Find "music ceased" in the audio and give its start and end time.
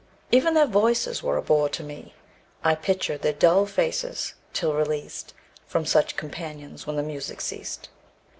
7.03-7.89